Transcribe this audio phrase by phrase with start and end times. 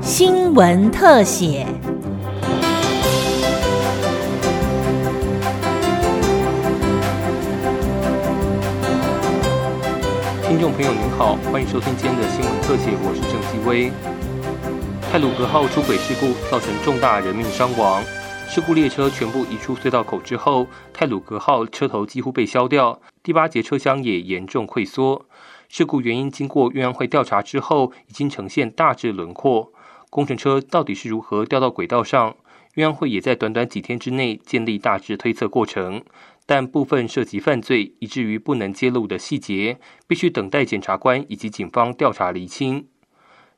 [0.00, 1.66] 新闻特写。
[10.46, 13.90] 听众朋友您好，欢迎收听今天的新闻特写，我是郑继威。
[15.10, 18.02] 泰鲁格号出轨事故造成重大人命伤亡。
[18.48, 25.26] 事故列车全部移出隧道口之后，泰鲁格号车头几乎被削掉，第八节车厢也严重溃缩。
[25.76, 29.72] 事故原因经过运安会调查之后，已经呈现大致轮廓。
[30.08, 32.36] 工程车到底是如何掉到轨道上？
[32.74, 36.04] 运安会也在短短几天之内建立大致推测过程，
[36.46, 42.86] 但部分涉及犯罪，以至于不能揭露的细节，必须等待检察官以及警方调查厘清。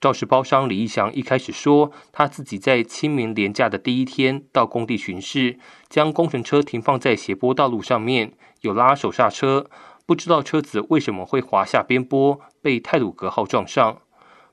[0.00, 5.58] 肇事包商李义祥一开始说，他自己在清明连假的第一天到工地巡视，
[5.90, 9.68] 将工程车停放在斜坡道路上面，有拉手刹车，
[10.08, 13.98] 不知道车子为什么会滑下边坡，被泰鲁格号撞上。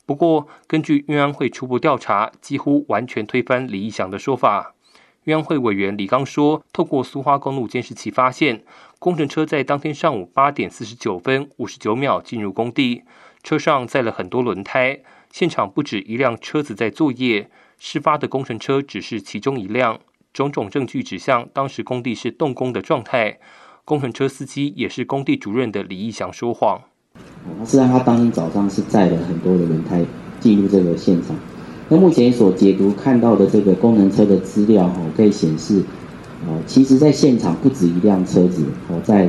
[0.06, 4.76] 不过，根据运安会初步调查，几乎完全推翻李义祥的说法。
[5.24, 8.66] 运安会委员李刚说，透过苏花公路监视器发现，
[9.00, 13.04] 工程车在当天上午八点四十九分五十九秒进入工地，
[13.42, 15.00] 车上载了很多轮胎。
[15.32, 20.02] 现场不止一辆车子在作业，事发的工程车只是其中一辆。
[20.34, 23.40] 种种证据指向当时工地是动工的状态，
[23.86, 26.82] 工程车司机也是工地主任的李义祥说谎。
[27.64, 30.04] 实际上，他当天早上是载了很多的轮胎
[30.40, 31.36] 进入这个现场。
[31.88, 35.84] 那目前所解读看到的这个工程车的资料，哈，可以显示，
[36.48, 39.28] 啊，其实在现场不止一辆车子，哦，在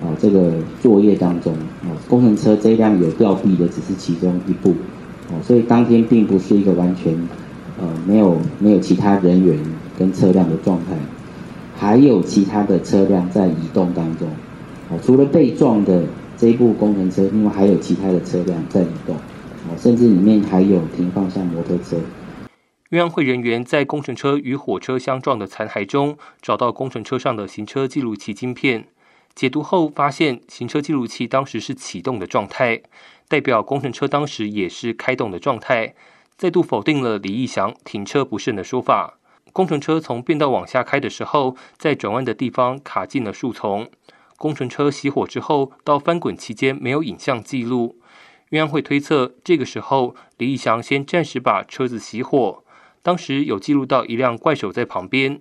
[0.00, 1.52] 啊这个作业当中，
[1.82, 4.70] 啊，工程车这一辆有吊臂的只是其中一部。
[5.30, 7.12] 哦，所以当天并不是一个完全，
[7.80, 9.58] 呃，没有没有其他人员
[9.98, 10.96] 跟车辆的状态，
[11.78, 14.28] 还有其他的车辆在移动当中。
[14.90, 16.02] 哦，除了被撞的
[16.36, 19.14] 这一部工程车，另外还有其他的车辆在移动。
[19.14, 21.96] 哦，甚至里面还有停放下摩托车。
[22.90, 28.86] 运安会人员在工程车与火车相撞的残骸中，找到工程车上的行车记录器晶片。
[29.34, 32.80] 解读后发现，行车记录器当时是启动的状态，
[33.28, 35.94] 代表工程车当时也是开动的状态，
[36.36, 39.17] 再度否定了李义祥停车不慎的说法。
[39.58, 43.90] 工程车从变道往下开的时候，在转弯的地方卡进了树丛。
[44.36, 47.98] 工程车熄火之后，到翻滚期间没有影像记录。
[48.50, 52.62] 运安会推测，这个时候李义祥先暂时把车子熄火，
[53.02, 55.40] 当时有记录到一辆怪手在旁边。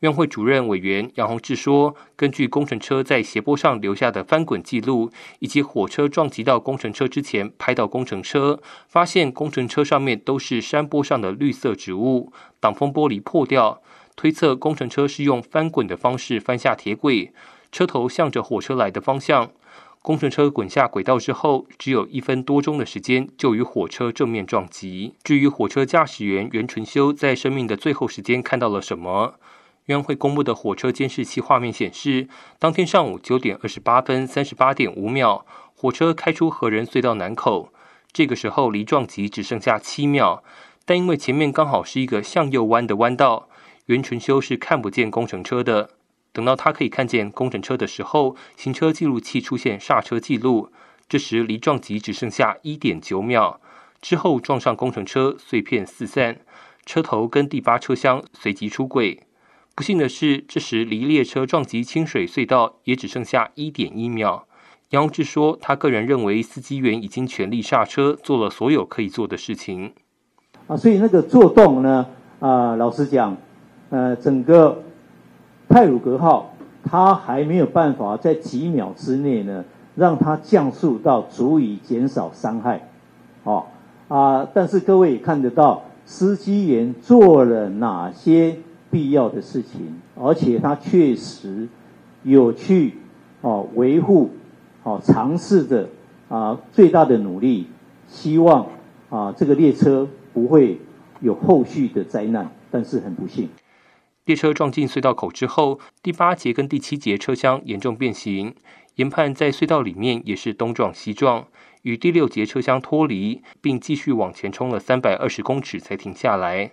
[0.00, 12.30] 院会主任委员杨宏志说：“根据工程车在斜坡上留下的翻滚记录，以及火车撞击到工程车之前拍到工程车，发现工程车上面都是山坡上的绿色植物，
[12.60, 13.80] 挡风玻璃破掉，
[14.14, 17.32] 推测工程车是用翻滚的方式翻下铁轨，
[17.72, 19.50] 车头向着火车来的方向。
[20.02, 25.14] 工程车滚下轨道之后，只有一分多钟的时间就与火车正面撞击。
[25.24, 29.36] 至于火车驾驶员袁纯修在生命的最后时间看到了什么？”
[29.86, 37.72] 运会公布的火车监视器画面显示，当天上午九点二十八分三十八点五秒，火车开出河人隧道南口。
[38.12, 40.42] 这个时候离撞击只剩下七秒，
[40.84, 43.48] 但因为前面刚好是一个向右弯的弯道，
[43.86, 45.90] 袁纯修是看不见工程车的。
[46.32, 50.72] 等到他可以看见工程车的时候，行车记录器出现刹车记录，
[51.08, 53.60] 这时离撞击只剩下一点九秒。
[54.02, 56.40] 之后撞上工程车，碎片四散，
[56.84, 59.25] 车头跟第八车厢随即出轨。
[59.76, 64.46] 不幸的是，这时离列车撞击清水隧道也只剩下一点一秒。
[64.88, 69.92] 杨志说，他个人认为司机员已经全力刹车，做了所有可以做的事情。
[70.66, 72.06] 啊，所以那个做动呢，
[72.40, 73.36] 啊，老实讲，
[73.90, 74.82] 呃，整个
[75.68, 79.62] 泰鲁格号它还没有办法在几秒之内呢，
[79.94, 82.88] 让它降速到足以减少伤害。
[83.44, 83.66] 哦，
[84.08, 88.56] 啊，但是各位也看得到，司机员做了哪些？
[88.90, 91.68] 必要的事情，而且他确实
[92.22, 92.94] 有去
[93.40, 94.30] 哦维护
[94.82, 95.88] 哦尝试着
[96.28, 97.66] 啊最大的努力，
[98.08, 98.66] 希望
[99.10, 100.80] 啊这个列车不会
[101.20, 103.48] 有后续的灾难，但是很不幸，
[104.24, 108.54] 列车撞进隧道口之后，第八节跟第七节车厢严重变形，
[108.96, 111.46] 研判在隧道里面也是东撞西撞，
[111.82, 116.72] 与第六节车厢脱离，并继续往前冲了三百二十公尺才停下来。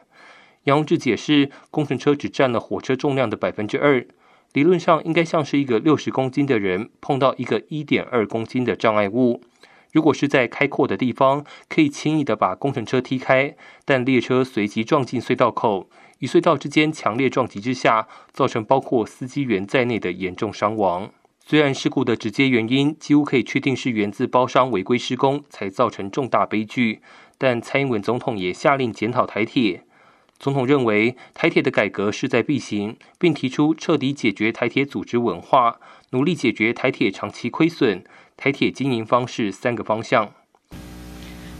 [0.63, 4.05] 杨宏志解释，工程车只占了火车重量的百分之二，
[4.53, 9.41] 理论上应该像是一个六十公斤的人碰到一个一点二公斤的障碍物。
[9.91, 13.55] 如果是在开阔的地方，可以轻易的把工程车踢开，
[13.85, 15.89] 但列车随即撞进隧道口，
[16.19, 21.11] 与隧道之间强烈撞击之下，造成包括司机员在内的严重伤亡。
[21.45, 27.01] 虽然事故的直接原因几乎可以确定是源自包商违规施工，才造成重大悲剧，
[27.37, 29.83] 但蔡英文总统也下令检讨台铁。
[30.39, 38.03] 总统认为台铁的改革势在必行，并提出彻底解决台铁组织文化，努力解决台铁长期亏损、
[38.35, 40.31] 台铁经营方式三个方向。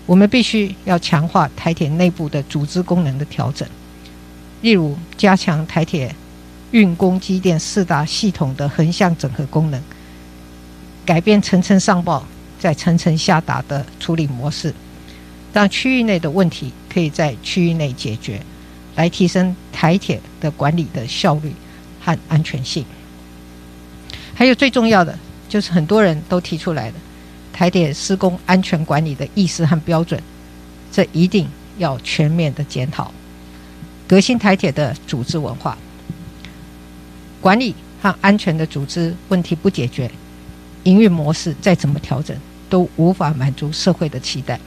[0.06, 3.68] 我们必须要强化台铁内部的组织功能的调整，
[4.62, 6.14] 例如加强台铁。
[6.72, 9.80] 运工机电四大系统的横向整合功能，
[11.06, 12.26] 改变层层上报
[12.58, 14.74] 再层层下达的处理模式，
[15.54, 18.42] 让区域内的问题可以在区域内解决，
[18.95, 21.54] 来提升台铁的管理的效率
[22.01, 22.86] 和安全性。
[24.36, 25.18] 还有最重要的，
[25.48, 26.98] 就是很多人都提出来的
[27.51, 30.22] 台铁施工安全管理的意识和标准，
[30.92, 31.48] 这一定
[31.78, 33.12] 要全面的检讨，
[34.07, 35.78] 革新台铁的组织文化。
[37.40, 40.10] 管理和安全的组织问题不解决，
[40.84, 42.36] 营运模式再怎么调整，
[42.69, 44.60] 都无法满足社会的期待。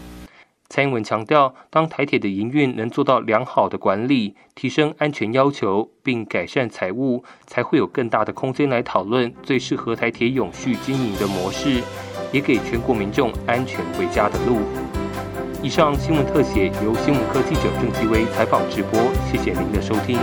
[0.69, 11.81] 蔡英文强调，当台铁的营运能做到良好的管理，提升安全要求，并改善财务，才会有更大的空间来讨论最适合台铁永续经营的模式，
[12.33, 14.59] 也给全国民众安全回家的路。
[15.63, 20.19] 以上新闻特写由新闻科记者郑继威采访直播，谢谢您的收听。